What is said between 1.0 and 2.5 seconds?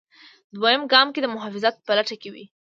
کې د محافظت په لټه کې وي.